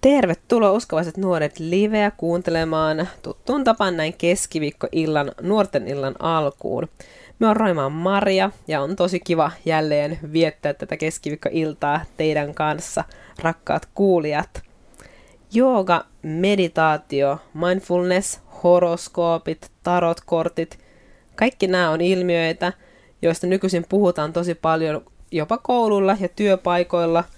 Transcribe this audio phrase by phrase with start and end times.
[0.00, 6.88] Tervetuloa uskovaiset nuoret liveä kuuntelemaan tuttuun tapaan näin keskiviikkoillan, nuorten illan alkuun.
[7.38, 13.04] Me on Roimaan Maria ja on tosi kiva jälleen viettää tätä keskiviikkoiltaa teidän kanssa,
[13.42, 14.62] rakkaat kuulijat.
[15.52, 20.78] Jooga, meditaatio, mindfulness, horoskoopit, tarotkortit,
[21.36, 22.72] kaikki nämä on ilmiöitä,
[23.22, 27.24] joista nykyisin puhutaan tosi paljon jopa koululla ja työpaikoilla–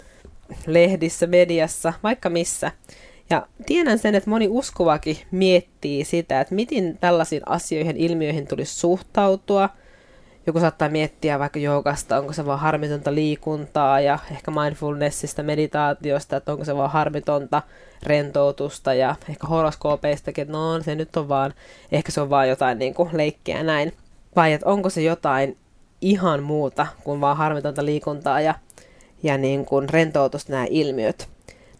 [0.67, 2.73] lehdissä, mediassa, vaikka missä.
[3.31, 9.69] Ja tiedän sen, että moni uskovakin miettii sitä, että miten tällaisiin asioihin, ilmiöihin tulisi suhtautua.
[10.47, 16.53] Joku saattaa miettiä vaikka joogasta, onko se vaan harmitonta liikuntaa ja ehkä mindfulnessista, meditaatiosta, että
[16.53, 17.63] onko se vaan harmitonta
[18.03, 21.55] rentoutusta ja ehkä horoskoopeistakin, että no se nyt on vaan,
[21.93, 23.93] ehkä se on vaan jotain niin kuin leikkiä näin.
[24.37, 25.57] Vai että onko se jotain
[26.01, 28.55] ihan muuta kuin vaan harmitonta liikuntaa ja
[29.23, 31.29] ja niin kuin rentoutusta nämä ilmiöt.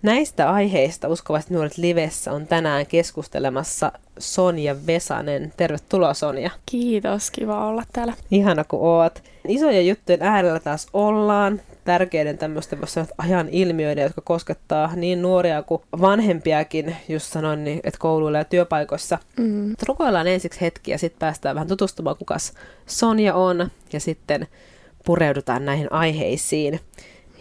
[0.03, 5.53] Näistä aiheista Uskovaiset nuoret livessä on tänään keskustelemassa Sonja Vesanen.
[5.57, 6.51] Tervetuloa Sonja.
[6.67, 8.15] Kiitos, kiva olla täällä.
[8.31, 9.23] Ihana kun oot.
[9.49, 11.61] Isojen juttujen äärellä taas ollaan.
[11.85, 12.79] Tärkeiden tämmöisten
[13.19, 19.19] ajan ilmiöiden, jotka koskettaa niin nuoria kuin vanhempiakin, just sanoin, niin, että kouluilla ja työpaikoissa.
[19.37, 19.75] Mm.
[19.89, 22.53] Rukoillaan ensiksi hetki ja sitten päästään vähän tutustumaan, kukas
[22.87, 24.49] Sonja on ja sitten
[25.05, 26.81] pureudutaan näihin aiheisiin.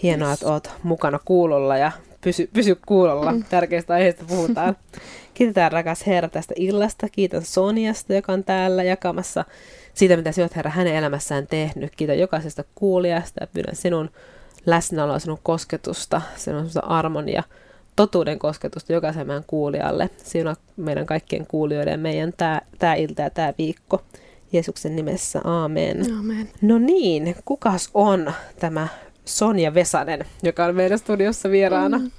[0.04, 3.32] Hienoa, että oot mukana kuulolla ja pysy, pysy kuulolla.
[3.32, 3.44] Mm.
[3.50, 4.78] Tärkeistä aiheista puhutaan.
[5.34, 7.10] Kiitetään rakas Herra tästä illasta.
[7.10, 9.46] Kiitän Soniasta, joka on täällä jakamassa
[9.94, 11.96] siitä, mitä sinä olet Herra hänen elämässään tehnyt.
[11.96, 14.10] Kiitän jokaisesta kuulijasta ja pyydän sinun
[14.66, 17.44] läsnäoloa, sinun kosketusta, sinun armon ja
[17.96, 20.10] totuuden kosketusta jokaisen meidän kuulijalle.
[20.24, 24.02] Sinun meidän kaikkien kuulijoiden meidän tämä, tämä ilta ja tämä viikko.
[24.52, 26.14] Jeesuksen nimessä, aamen.
[26.20, 26.50] Amen.
[26.62, 28.88] No niin, kukas on tämä
[29.30, 31.98] Sonja Vesanen, joka on meidän studiossa vieraana.
[31.98, 32.12] Mm.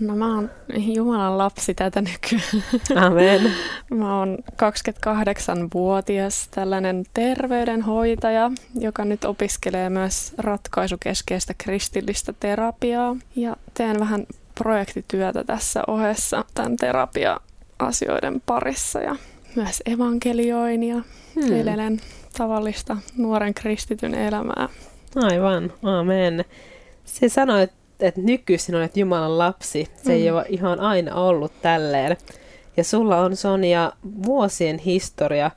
[0.00, 2.64] No mä oon Jumalan lapsi tätä nykyään.
[3.06, 3.52] Amen.
[3.98, 13.16] Mä oon 28-vuotias tällainen terveydenhoitaja, joka nyt opiskelee myös ratkaisukeskeistä kristillistä terapiaa.
[13.36, 19.16] Ja teen vähän projektityötä tässä ohessa tämän terapia-asioiden parissa ja
[19.56, 21.02] myös evankelioin ja
[21.34, 21.52] hmm.
[21.52, 22.00] elelen
[22.38, 24.68] tavallista nuoren kristityn elämää
[25.16, 26.44] Aivan, amen.
[27.04, 29.88] Se sanoi, että nykyisin olet Jumalan lapsi.
[29.96, 30.14] Se mm.
[30.14, 32.16] ei ole ihan aina ollut tälleen.
[32.76, 33.92] Ja sulla on Sonia
[34.26, 35.50] vuosien historia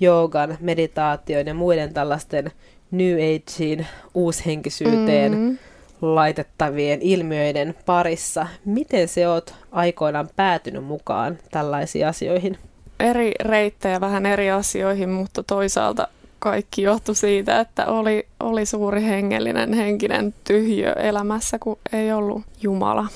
[0.00, 2.50] joogan, meditaation ja muiden tällaisten
[2.90, 5.58] New Ageen, uushenkisyyteen mm.
[6.00, 8.46] laitettavien ilmiöiden parissa.
[8.64, 12.58] Miten se oot aikoinaan päätynyt mukaan tällaisiin asioihin?
[13.00, 16.08] Eri reittejä vähän eri asioihin, mutta toisaalta
[16.44, 23.06] kaikki johtui siitä, että oli, oli suuri hengellinen, henkinen tyhjö elämässä, kun ei ollut Jumala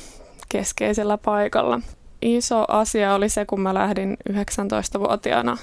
[0.49, 1.81] keskeisellä paikalla.
[2.23, 5.57] Iso asia oli se, kun mä lähdin 19-vuotiaana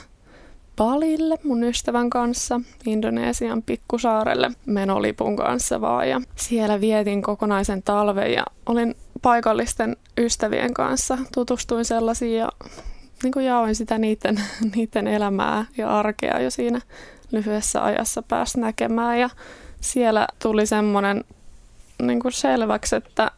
[0.76, 6.10] Balille mun ystävän kanssa Indonesian pikkusaarelle menolipun kanssa vaan.
[6.10, 11.18] Ja siellä vietin kokonaisen talven ja olin paikallisten ystävien kanssa.
[11.34, 12.50] Tutustuin sellaisiin ja
[13.24, 14.42] niin kuin jaoin sitä niiden,
[14.76, 16.82] niiden elämää ja arkea jo siinä
[17.36, 19.20] lyhyessä ajassa pääsi näkemään.
[19.20, 19.30] Ja
[19.82, 21.24] siellä tuli semmoinen
[22.02, 23.32] niin kuin selväksi, että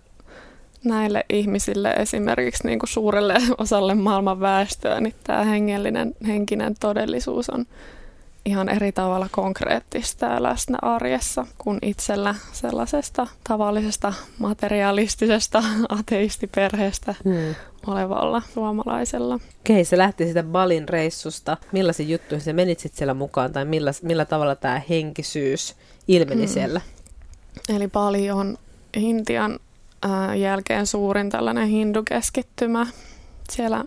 [0.84, 7.66] näille ihmisille esimerkiksi niin kuin suurelle osalle maailman väestöä, niin tämä hengellinen, henkinen todellisuus on
[8.48, 15.64] ihan eri tavalla konkreettista ja läsnä arjessa kuin itsellä sellaisesta tavallisesta materialistisesta
[16.00, 17.56] ateistiperheestä hmm.
[17.88, 19.36] olevalla suomalaisella.
[19.60, 21.58] Okei, se lähti sitä Balin reissusta.
[21.72, 25.76] Millaisia juttuja se menit sitten siellä mukaan tai millä, millä tavalla tämä henkisyys
[26.08, 26.54] ilmeni hmm.
[26.54, 26.82] siellä?
[27.70, 28.58] Eli Bali on
[28.98, 29.60] Intian
[30.06, 32.88] äh, jälkeen suurin tällainen hindukeskittymä.
[33.50, 33.84] Siellä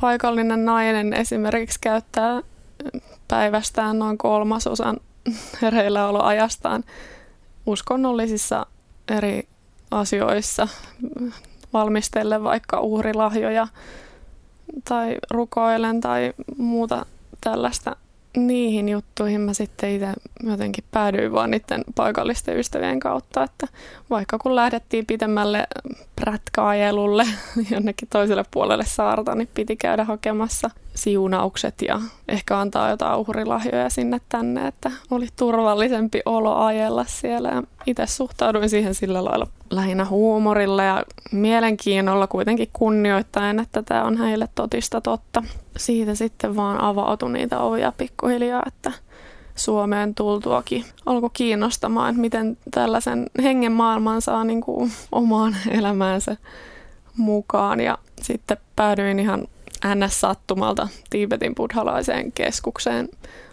[0.00, 2.42] paikallinen nainen esimerkiksi käyttää
[3.28, 5.00] päivästään noin kolmasosan
[5.62, 6.84] hereilläoloajastaan
[7.66, 8.66] uskonnollisissa
[9.08, 9.48] eri
[9.90, 10.68] asioissa
[11.72, 13.68] valmistellen vaikka uhrilahjoja
[14.84, 17.06] tai rukoilen tai muuta
[17.40, 17.96] tällaista.
[18.36, 20.12] Niihin juttuihin mä sitten itse
[20.42, 23.68] jotenkin päädyin vaan niiden paikallisten ystävien kautta, että
[24.10, 25.66] vaikka kun lähdettiin pitemmälle
[26.16, 27.26] prätkäajelulle
[27.70, 34.20] jonnekin toiselle puolelle saarta, niin piti käydä hakemassa siunaukset ja ehkä antaa jotain uhrilahjoja sinne
[34.28, 37.48] tänne, että oli turvallisempi olo ajella siellä.
[37.48, 41.02] Ja itse suhtauduin siihen sillä lailla lähinnä huumorilla ja
[41.32, 45.42] mielenkiinnolla kuitenkin kunnioittaen, että tämä on heille totista totta.
[45.76, 48.92] Siitä sitten vaan avautui niitä ovia pikkuhiljaa, että
[49.54, 56.36] Suomeen tultuakin alkoi kiinnostamaan, että miten tällaisen hengen maailman saa niin kuin omaan elämäänsä
[57.16, 59.48] mukaan ja sitten päädyin ihan
[59.94, 63.08] NS-sattumalta Tiibetin buddhalaiseen keskukseen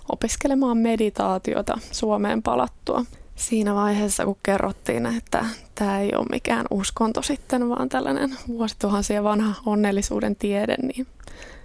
[0.10, 3.06] opiskelemaan meditaatiota Suomeen palattua.
[3.36, 5.46] Siinä vaiheessa, kun kerrottiin, että
[5.76, 11.08] tämä ei ole mikään uskonto sitten, vaan tällainen vuosituhansia vanha onnellisuuden tiede, niin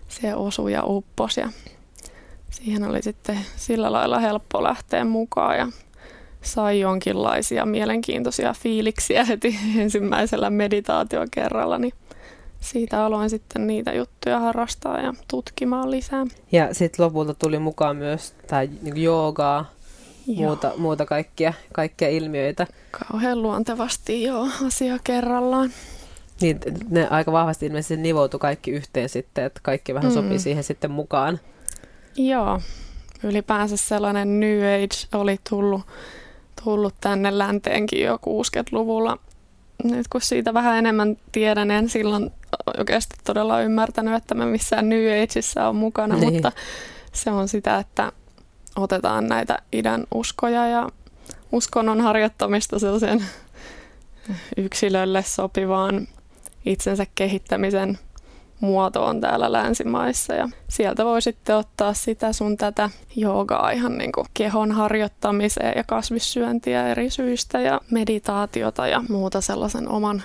[0.09, 1.41] se osui ja upposi.
[1.41, 1.49] Ja
[2.51, 5.69] siihen oli sitten sillä lailla helppo lähteä mukaan ja
[6.43, 11.93] sai jonkinlaisia mielenkiintoisia fiiliksiä heti ensimmäisellä meditaatiokerralla, niin
[12.61, 16.27] siitä aloin sitten niitä juttuja harrastaa ja tutkimaan lisää.
[16.53, 19.71] Ja sitten lopulta tuli mukaan myös tämä niin joogaa,
[20.37, 22.67] muuta, muuta kaikkia, kaikkia ilmiöitä.
[22.91, 25.71] Kauhean luontevasti joo, asia kerrallaan.
[26.41, 26.61] Niin,
[26.91, 30.15] ne aika vahvasti ilmeisesti nivoutui kaikki yhteen sitten, että kaikki vähän mm.
[30.15, 31.41] sopii siihen sitten mukaan.
[32.17, 32.61] Joo,
[33.23, 35.83] ylipäänsä sellainen New Age oli tullut,
[36.65, 39.19] tullut tänne länteenkin jo 60-luvulla.
[39.85, 42.31] Nyt kun siitä vähän enemmän tiedän, en silloin
[42.79, 46.33] oikeasti todella ymmärtänyt, että mä missään New Ageissa on mukana, niin.
[46.33, 46.53] mutta
[47.13, 48.13] se on sitä, että
[48.77, 50.89] otetaan näitä idän uskoja ja
[51.53, 53.25] uskonnon harjoittamista sellaisen
[54.57, 56.09] yksilölle sopivaan
[56.67, 57.99] itsensä kehittämisen
[58.61, 60.35] muotoon täällä länsimaissa.
[60.35, 65.85] Ja sieltä voi sitten ottaa sitä sun tätä joogaa ihan niin kuin kehon harjoittamiseen ja
[65.85, 70.23] kasvissyöntiä eri syistä ja meditaatiota ja muuta sellaisen oman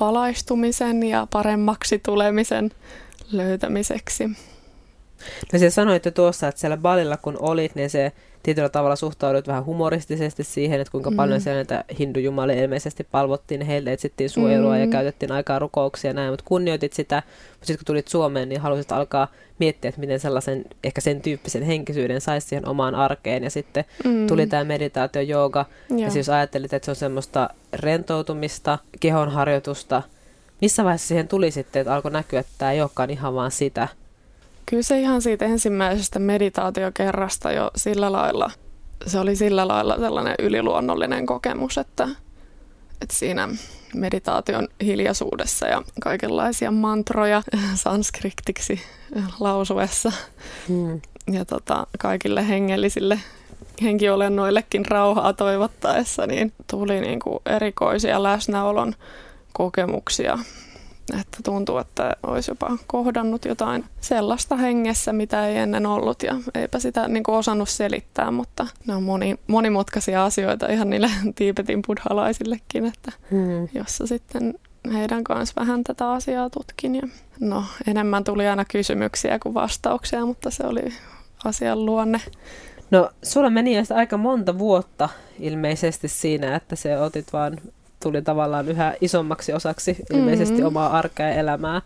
[0.00, 2.70] valaistumisen ja paremmaksi tulemisen
[3.32, 4.30] löytämiseksi.
[5.52, 8.12] No sanoit jo tuossa, että siellä balilla kun olit, niin se
[8.42, 11.16] tietyllä tavalla suhtaudut vähän humoristisesti siihen, että kuinka mm.
[11.16, 14.80] paljon siellä näitä hindujumalia ilmeisesti palvottiin, heille etsittiin suojelua mm.
[14.80, 18.60] ja käytettiin aikaa rukouksia ja näin, mutta kunnioitit sitä, mutta sitten kun tulit Suomeen, niin
[18.60, 19.28] halusit alkaa
[19.58, 23.44] miettiä, että miten sellaisen, ehkä sen tyyppisen henkisyyden saisi siihen omaan arkeen.
[23.44, 24.26] Ja sitten mm.
[24.26, 25.66] tuli tämä meditaatio, jooga.
[25.96, 30.02] Ja siis ajattelit, että se on semmoista rentoutumista, kehonharjoitusta,
[30.60, 33.88] missä vaiheessa siihen tuli sitten, että alkoi näkyä, että tämä ei olekaan ihan vaan sitä,
[34.66, 38.50] Kyllä se ihan siitä ensimmäisestä meditaatiokerrasta jo sillä lailla,
[39.06, 42.08] se oli sillä lailla sellainen yliluonnollinen kokemus, että,
[43.02, 43.48] että siinä
[43.94, 47.42] meditaation hiljaisuudessa ja kaikenlaisia mantroja
[47.74, 48.80] sanskriktiksi
[49.40, 50.12] lausuessa
[50.68, 51.00] hmm.
[51.32, 53.20] ja tota, kaikille hengellisille
[53.82, 58.94] henkiolennoillekin rauhaa toivottaessa, niin tuli niin kuin erikoisia läsnäolon
[59.52, 60.38] kokemuksia
[61.20, 66.78] että tuntuu, että olisi jopa kohdannut jotain sellaista hengessä, mitä ei ennen ollut ja eipä
[66.78, 72.86] sitä niin kuin osannut selittää, mutta ne on moni, monimutkaisia asioita ihan niille Tiibetin buddhalaisillekin,
[72.86, 73.68] että hmm.
[73.74, 74.54] jossa sitten
[74.92, 76.94] heidän kanssa vähän tätä asiaa tutkin.
[76.94, 77.02] Ja
[77.40, 80.92] no, enemmän tuli aina kysymyksiä kuin vastauksia, mutta se oli
[81.44, 82.20] asian luonne.
[82.90, 85.08] No, sulla meni aika monta vuotta
[85.38, 87.58] ilmeisesti siinä, että se otit vaan
[88.02, 90.66] tuli tavallaan yhä isommaksi osaksi ilmeisesti mm-hmm.
[90.66, 91.82] omaa arkea ja elämää.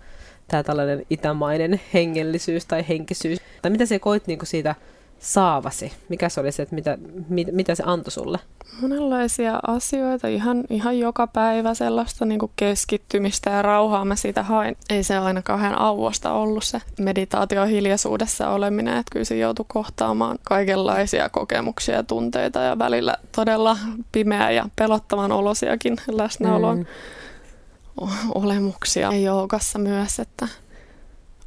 [0.48, 3.38] Tämä tällainen itämainen hengellisyys tai henkisyys.
[3.62, 4.74] Tai mitä se koit niin siitä
[5.18, 5.92] saavasi?
[6.08, 8.38] Mikä se oli se, että mitä, mit, mitä se antoi sulle?
[8.80, 14.76] Monenlaisia asioita, ihan, ihan joka päivä sellaista niin keskittymistä ja rauhaa mä siitä hain.
[14.90, 20.38] Ei se aina kauhean auvosta ollut se meditaatio hiljaisuudessa oleminen, että kyllä se joutui kohtaamaan
[20.42, 23.78] kaikenlaisia kokemuksia ja tunteita ja välillä todella
[24.12, 28.06] pimeä ja pelottavan olosiakin läsnäolon mm.
[28.34, 30.48] olemuksia joukassa myös, että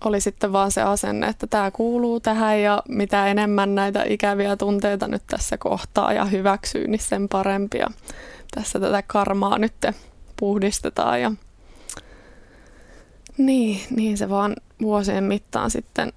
[0.05, 5.07] oli sitten vaan se asenne, että tämä kuuluu tähän ja mitä enemmän näitä ikäviä tunteita
[5.07, 7.87] nyt tässä kohtaa ja hyväksyy, niin sen parempia.
[8.55, 9.73] Tässä tätä karmaa nyt
[10.39, 11.31] puhdistetaan ja
[13.37, 16.13] niin, niin se vaan vuosien mittaan sitten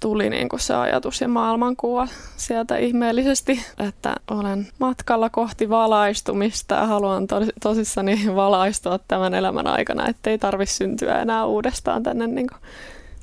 [0.00, 6.86] tuli niin kuin se ajatus ja maailmankuva sieltä ihmeellisesti, että olen matkalla kohti valaistumista ja
[6.86, 12.60] haluan tos, tosissani valaistua tämän elämän aikana, ettei tarvitse syntyä enää uudestaan tänne niin kuin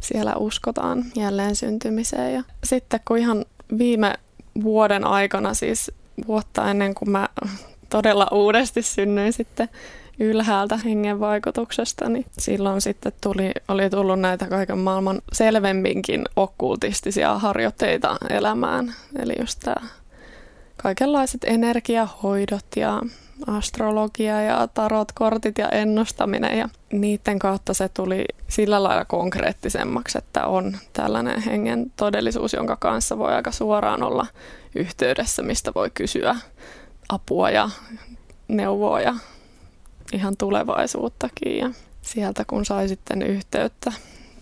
[0.02, 2.34] siellä uskotaan jälleen syntymiseen.
[2.34, 3.46] Ja sitten kun ihan
[3.78, 4.14] viime
[4.64, 5.92] vuoden aikana, siis
[6.28, 7.30] vuotta ennen kuin mä
[7.90, 9.70] todella uudesti synnyin sitten
[10.20, 18.18] ylhäältä hengen vaikutuksesta, niin silloin sitten tuli, oli tullut näitä kaiken maailman selvemminkin okkultistisia harjoitteita
[18.30, 18.94] elämään.
[19.20, 19.88] Eli just tämä
[20.78, 23.02] kaikenlaiset energiahoidot ja
[23.48, 30.78] astrologia ja tarotkortit ja ennustaminen ja niiden kautta se tuli sillä lailla konkreettisemmaksi, että on
[30.94, 34.28] tällainen hengen todellisuus, jonka kanssa voi aika suoraan olla
[34.76, 36.36] yhteydessä, mistä voi kysyä
[37.10, 37.70] apua ja
[38.48, 39.16] neuvoa ja
[40.14, 41.70] ihan tulevaisuuttakin ja
[42.02, 43.94] sieltä kun sai sitten yhteyttä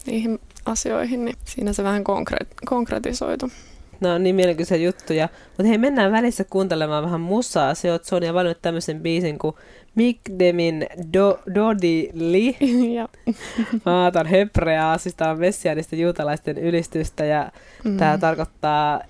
[0.06, 3.52] niihin asioihin, niin siinä se vähän konkre- konkretisoitu.
[4.00, 5.30] Nämä on niin mielenkiintoisia juttuja.
[5.48, 7.74] Mutta hei, mennään välissä kuuntelemaan vähän musaa.
[7.74, 9.56] Se oot Sonja valinnut tämmöisen biisin kuin
[9.96, 12.58] Mikdemin do, Dodi Li.
[13.84, 17.52] tämä on hebreaa, siis tämä on messianista juutalaisten ylistystä ja
[17.84, 17.98] mm.
[17.98, 19.02] tämä tarkoittaa,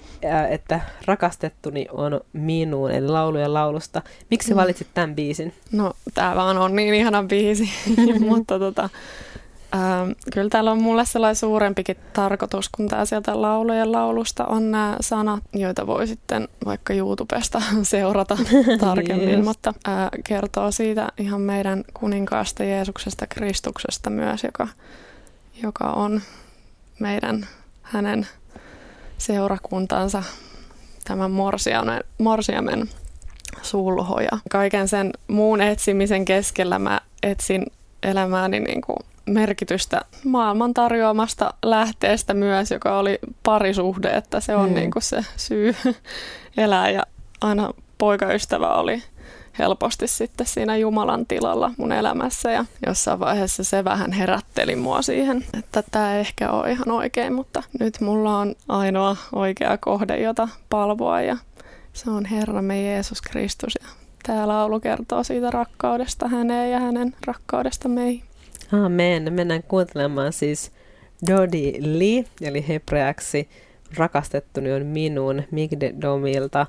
[0.49, 4.01] että rakastettuni on minuun, eli laulujen laulusta.
[4.31, 4.57] Miksi mm.
[4.57, 5.53] valitsit tämän biisin?
[5.71, 7.69] No, tämä vaan on niin ihana biisi,
[8.29, 8.89] mutta tota,
[9.73, 14.97] Ähm, kyllä täällä on mulle sellainen suurempikin tarkoitus, kun tämä sieltä laulujen laulusta on nämä
[15.01, 18.37] sanat, joita voi sitten vaikka YouTubesta seurata
[18.79, 19.45] tarkemmin, yes.
[19.45, 24.67] mutta äh, kertoo siitä ihan meidän kuninkaasta Jeesuksesta Kristuksesta myös, joka,
[25.63, 26.21] joka on
[26.99, 27.47] meidän
[27.81, 28.27] hänen
[29.17, 30.23] seurakuntansa
[31.03, 32.89] tämän morsiamen, morsiamen
[33.61, 34.31] sulhoja.
[34.49, 37.65] Kaiken sen muun etsimisen keskellä mä etsin
[38.03, 44.75] elämääni niin kuin merkitystä maailman tarjoamasta lähteestä myös, joka oli parisuhde, että se on mm.
[44.75, 45.75] niin kuin se syy
[46.57, 47.03] elää ja
[47.41, 49.03] aina poikaystävä oli
[49.59, 55.45] helposti sitten siinä Jumalan tilalla mun elämässä ja jossain vaiheessa se vähän herätteli mua siihen,
[55.59, 60.47] että tämä ei ehkä ole ihan oikein, mutta nyt mulla on ainoa oikea kohde, jota
[60.69, 61.37] palvoa ja
[61.93, 63.89] se on Herramme Jeesus Kristus ja
[64.23, 68.28] tämä laulu kertoo siitä rakkaudesta häneen ja hänen rakkaudesta meihin.
[68.71, 69.33] Amen.
[69.33, 70.71] Mennään kuuntelemaan siis
[71.27, 73.49] Dodi Li, eli hebreaksi
[73.97, 76.67] rakastettuni on minun Migdomilta.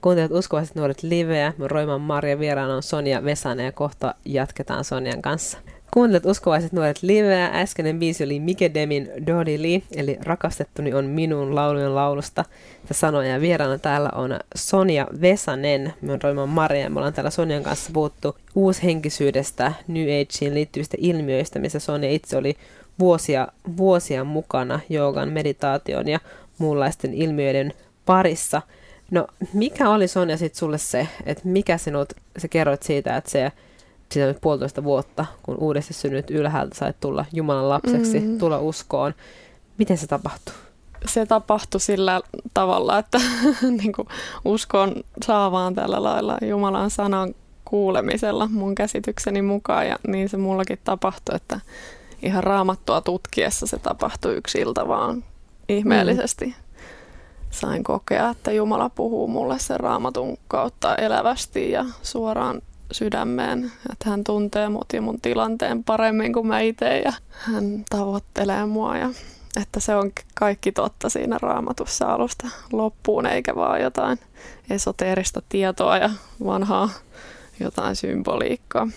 [0.00, 1.52] Kuuntelet uskovaiset nuoret liveä.
[1.58, 5.58] Roiman Marja vieraana on Sonja Vesanen ja kohta jatketaan Sonjan kanssa.
[5.94, 7.46] Kuuntelet uskovaiset nuoret liveä.
[7.46, 8.42] Äskeinen biisi oli
[8.74, 12.44] Demin Dodi Li, eli Rakastettuni on minun laulujen laulusta.
[12.88, 15.92] Ja sanoja ja vieraana täällä on Sonja Vesanen.
[16.00, 20.96] Me on Roiman Maria ja me ollaan täällä Sonjan kanssa puhuttu uushenkisyydestä, New Ageen liittyvistä
[21.00, 22.56] ilmiöistä, missä Sonja itse oli
[22.98, 26.20] vuosia, vuosia mukana joogan, meditaation ja
[26.58, 27.72] muunlaisten ilmiöiden
[28.06, 28.62] parissa.
[29.10, 33.52] No, mikä oli Sonja sitten sulle se, että mikä sinut, sä kerroit siitä, että se
[34.12, 38.38] sitä nyt puolitoista vuotta, kun uudesti synnyt ylhäältä sait tulla Jumalan lapseksi, mm.
[38.38, 39.14] tulla uskoon.
[39.78, 40.54] Miten se tapahtui?
[41.06, 42.20] Se tapahtui sillä
[42.54, 43.18] tavalla, että
[43.82, 44.08] niin kuin
[44.44, 44.94] uskon
[45.24, 47.34] saavaan tällä lailla Jumalan sanan
[47.64, 49.88] kuulemisella mun käsitykseni mukaan.
[49.88, 51.60] Ja niin se mullakin tapahtui, että
[52.22, 55.24] ihan raamattua tutkiessa se tapahtui yksi ilta vaan
[55.68, 56.46] ihmeellisesti.
[56.46, 56.54] Mm.
[57.50, 62.62] Sain kokea, että Jumala puhuu mulle sen raamatun kautta elävästi ja suoraan
[62.92, 68.66] sydämeen, että hän tuntee mut ja mun tilanteen paremmin kuin mä itse ja hän tavoittelee
[68.66, 69.10] mua ja
[69.62, 74.18] että se on kaikki totta siinä raamatussa alusta loppuun eikä vaan jotain
[74.70, 76.10] esoteerista tietoa ja
[76.44, 76.90] vanhaa
[77.60, 78.88] jotain symboliikkaa.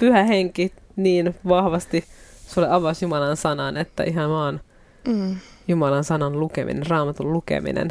[0.00, 2.04] Pyhä henki niin vahvasti
[2.46, 4.60] sulle avasi Jumalan sanan, että ihan vaan
[5.08, 5.36] mm.
[5.68, 7.88] Jumalan sanan lukeminen, raamatun lukeminen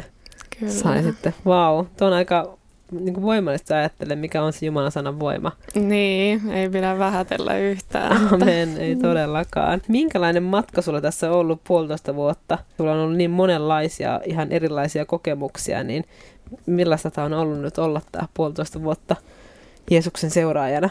[0.58, 0.72] Kyllä.
[0.72, 2.58] sai sitten, vau, wow, tuo on aika
[3.00, 5.52] niin kuin voimallista ajattele, mikä on se Jumalan sanan voima.
[5.74, 8.28] Niin, ei pidä vähätellä yhtään.
[8.34, 9.82] Amen, ei todellakaan.
[9.88, 12.58] Minkälainen matka sulla tässä on ollut puolitoista vuotta?
[12.76, 16.04] Sulla on ollut niin monenlaisia, ihan erilaisia kokemuksia, niin
[16.66, 19.16] millaista tämä on ollut nyt olla tämä puolitoista vuotta
[19.90, 20.90] Jeesuksen seuraajana?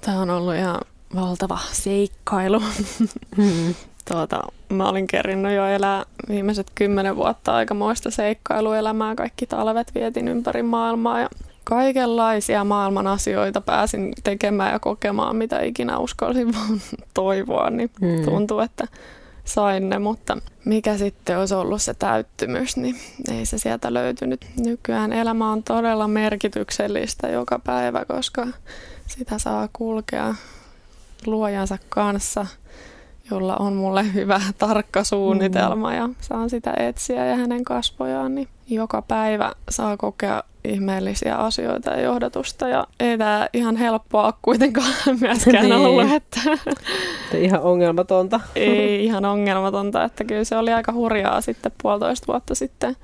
[0.00, 0.80] Tämä on ollut ihan
[1.14, 2.62] valtava seikkailu.
[3.36, 3.74] Hmm.
[4.12, 9.14] Tuota, mä olin kerinnut jo elää viimeiset kymmenen vuotta aikamoista seikkailuelämää.
[9.14, 11.28] Kaikki talvet vietin ympäri maailmaa ja
[11.64, 16.54] kaikenlaisia maailman asioita pääsin tekemään ja kokemaan, mitä ikinä uskalsin
[17.14, 17.70] toivoa.
[17.70, 18.24] Niin hmm.
[18.24, 18.88] tuntuu, että
[19.44, 22.96] sain ne, mutta mikä sitten olisi ollut se täyttymys, niin
[23.30, 24.46] ei se sieltä löytynyt.
[24.64, 28.46] Nykyään elämä on todella merkityksellistä joka päivä, koska
[29.06, 30.34] sitä saa kulkea
[31.26, 32.46] luojansa kanssa–
[33.30, 35.96] jolla on mulle hyvä tarkka suunnitelma mm.
[35.96, 42.00] ja saan sitä etsiä ja hänen kasvojaan, niin joka päivä saa kokea ihmeellisiä asioita ja
[42.00, 45.74] johdatusta ja ei tämä ihan helppoa kuitenkaan myöskään niin.
[45.74, 46.12] ollut.
[46.12, 46.40] Että
[47.38, 48.40] ihan ongelmatonta.
[48.56, 52.96] ei ihan ongelmatonta, että kyllä se oli aika hurjaa sitten puolitoista vuotta sitten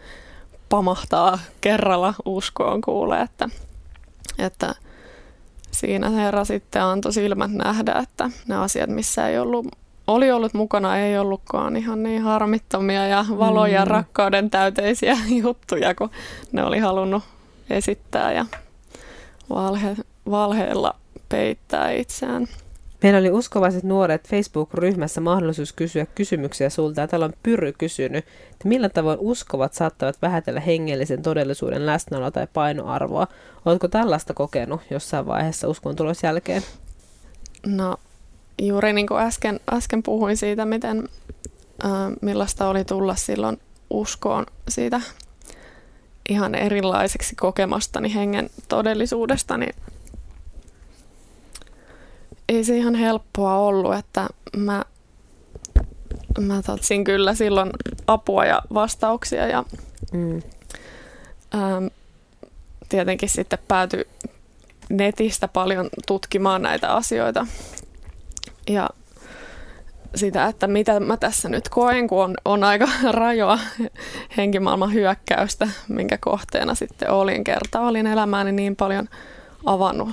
[0.69, 3.49] pamahtaa kerralla uskoon kuulee, että,
[4.39, 4.75] että
[5.71, 9.67] siinä Herra sitten antoi silmät nähdä, että ne asiat, missä ei ollut
[10.14, 13.90] oli ollut mukana, ei ollutkaan ihan niin harmittomia ja valoja mm.
[13.90, 16.11] rakkauden täyteisiä juttuja, kun
[16.52, 17.23] ne oli halunnut
[17.71, 18.47] esittää ja
[19.50, 19.97] valhe,
[20.31, 20.95] valheella
[21.29, 22.49] peittää itseään.
[23.02, 27.07] Meillä oli uskovaiset nuoret Facebook-ryhmässä mahdollisuus kysyä kysymyksiä sulta.
[27.07, 33.26] Täällä on Pyry kysynyt, että millä tavoin uskovat saattavat vähätellä hengellisen todellisuuden läsnäoloa tai painoarvoa.
[33.64, 36.62] Oletko tällaista kokenut jossain vaiheessa uskon tulos jälkeen?
[37.67, 37.97] No
[38.67, 41.09] juuri niin kuin äsken, äsken puhuin siitä, miten
[41.85, 41.90] äh,
[42.23, 45.00] millaista oli tulla silloin uskoon siitä
[46.29, 49.75] ihan erilaiseksi kokemastani hengen todellisuudesta, niin
[52.49, 54.85] ei se ihan helppoa ollut, että mä,
[56.40, 57.71] mä tatsin kyllä silloin
[58.07, 59.64] apua ja vastauksia ja
[60.12, 60.43] mm.
[61.55, 61.87] ähm,
[62.88, 64.05] tietenkin sitten päätyi
[64.88, 67.47] netistä paljon tutkimaan näitä asioita
[68.69, 68.88] ja
[70.14, 73.59] sitä, että mitä mä tässä nyt koen, kun on, on aika rajoa
[74.37, 77.45] henkimaailman hyökkäystä, minkä kohteena sitten olin.
[77.45, 79.09] Kerta olin elämääni niin paljon
[79.67, 80.11] avannut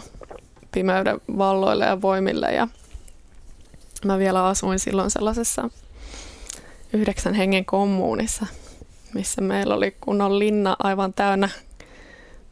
[0.72, 2.68] pimeyden valloille ja voimille ja
[4.06, 5.70] mä vielä asuin silloin sellaisessa
[6.94, 8.46] yhdeksän hengen kommuunissa,
[9.14, 11.50] missä meillä oli kunnon linna aivan täynnä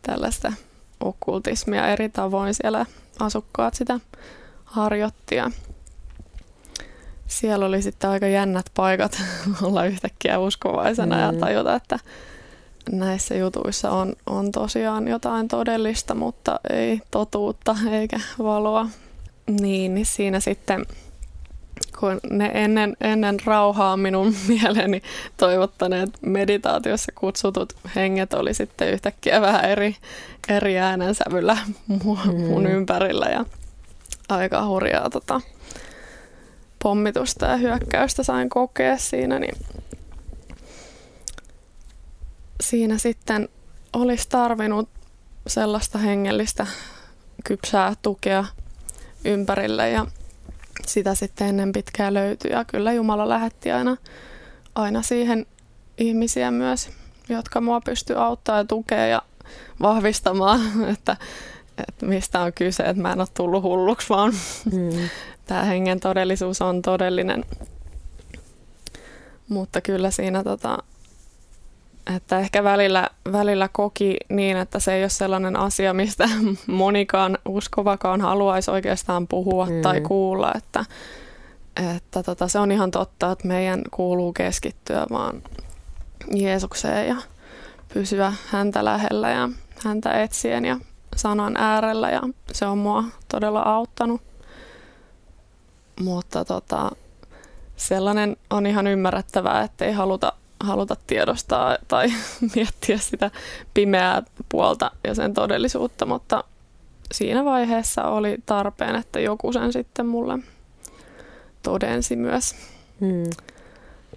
[0.01, 0.53] tällaista
[0.99, 2.53] okkultismia eri tavoin.
[2.53, 2.85] Siellä
[3.19, 3.99] asukkaat sitä
[4.65, 5.51] harjoittia
[7.27, 9.21] siellä oli sitten aika jännät paikat
[9.63, 11.21] olla yhtäkkiä uskovaisena mm.
[11.21, 11.99] ja tajuta, että
[12.91, 18.87] näissä jutuissa on, on tosiaan jotain todellista, mutta ei totuutta eikä valoa.
[19.61, 20.85] Niin, niin siinä sitten,
[21.99, 25.01] kun ne ennen, ennen rauhaa minun mieleeni
[25.37, 29.95] toivottaneet meditaatiossa kutsutut henget oli sitten yhtäkkiä vähän eri,
[30.49, 32.69] eri äänensävyllä mun, mun mm.
[32.69, 33.45] ympärillä ja
[34.29, 35.41] aika hurjaa tota,
[36.85, 39.57] pommitusta ja hyökkäystä sain kokea siinä, niin
[42.63, 43.49] siinä sitten
[43.93, 44.89] olisi tarvinnut
[45.47, 46.67] sellaista hengellistä
[47.43, 48.45] kypsää tukea
[49.23, 50.05] ympärille ja
[50.85, 52.51] sitä sitten ennen pitkää löytyi.
[52.51, 53.97] Ja kyllä Jumala lähetti aina,
[54.75, 55.45] aina siihen
[55.97, 56.89] ihmisiä myös,
[57.29, 59.21] jotka mua pystyy auttamaan ja tukemaan ja
[59.81, 60.61] vahvistamaan,
[60.93, 61.17] että,
[61.87, 64.33] että mistä on kyse, että mä en ole tullut hulluksi, vaan
[64.73, 65.09] mm
[65.45, 67.45] tämä hengen todellisuus on todellinen.
[69.49, 70.77] Mutta kyllä siinä, tota,
[72.15, 76.29] että ehkä välillä, välillä koki niin, että se ei ole sellainen asia, mistä
[76.67, 79.81] monikaan uskovakaan haluaisi oikeastaan puhua mm.
[79.81, 80.85] tai kuulla, että,
[81.95, 85.43] että tota, se on ihan totta, että meidän kuuluu keskittyä vaan
[86.35, 87.15] Jeesukseen ja
[87.93, 89.49] pysyä häntä lähellä ja
[89.85, 90.77] häntä etsien ja
[91.15, 94.21] sanan äärellä ja se on mua todella auttanut.
[96.01, 96.91] Mutta tota,
[97.75, 102.07] sellainen on ihan ymmärrettävää, että ei haluta, haluta tiedostaa tai
[102.55, 103.31] miettiä sitä
[103.73, 106.43] pimeää puolta ja sen todellisuutta, mutta
[107.13, 110.39] siinä vaiheessa oli tarpeen, että joku sen sitten mulle
[111.63, 112.55] todensi myös.
[113.01, 113.29] Hmm.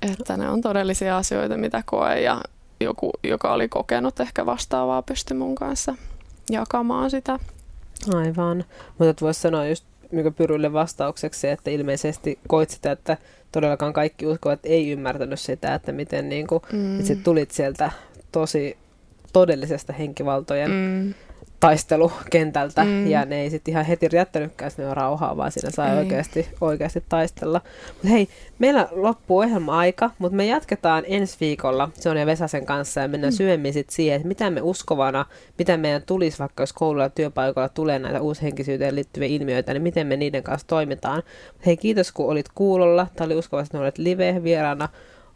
[0.02, 2.40] Että ne on todellisia asioita, mitä koe ja
[2.80, 5.94] joku, joka oli kokenut ehkä vastaavaa, pystyi mun kanssa
[6.50, 7.38] jakamaan sitä.
[8.14, 8.64] Aivan.
[8.98, 13.16] Mutta voisi sanoa just mikä Pyrylle vastaukseksi, että ilmeisesti koit sitä, että
[13.52, 17.00] todellakaan kaikki uskovat ei ymmärtänyt sitä, että miten niin kuin, mm.
[17.00, 17.90] että tulit sieltä
[18.32, 18.76] tosi
[19.32, 21.14] todellisesta henkivaltojen mm
[21.60, 23.06] taistelukentältä mm.
[23.06, 27.60] ja ne ei sitten ihan heti jättänytkään sinne rauhaa, vaan siinä sai oikeasti, oikeasti taistella.
[28.02, 33.32] Mut hei, meillä loppuu ohjelma-aika, mutta me jatketaan ensi viikolla Sonja Vesasen kanssa ja mennään
[33.32, 33.36] mm.
[33.36, 35.26] syvemmin sit siihen, että mitä me uskovana,
[35.58, 40.06] mitä meidän tulisi vaikka jos koululla ja työpaikalla tulee näitä uushenkisyyteen liittyviä ilmiöitä, niin miten
[40.06, 41.22] me niiden kanssa toimitaan.
[41.52, 43.06] Mut hei, kiitos kun olit kuulolla.
[43.16, 44.88] Tämä oli uskovasti, että olet live vieraana.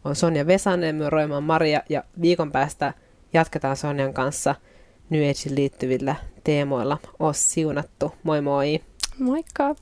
[0.05, 2.93] On Sonja Vesanen, Roimaan Maria ja viikon päästä
[3.33, 4.55] jatketaan Sonjan kanssa–
[5.13, 6.97] New Agein liittyvillä teemoilla.
[7.19, 8.13] Oos siunattu.
[8.23, 8.79] Moi moi!
[9.19, 9.75] Moikka!